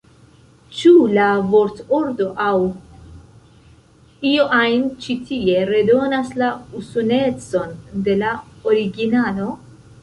[0.77, 2.55] Ĉu la vortordo aŭ
[4.31, 6.51] io ajn ĉi tie redonas la
[6.83, 8.35] usonecon de la
[8.75, 9.55] originalo?